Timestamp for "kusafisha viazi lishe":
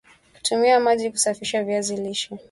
1.11-2.39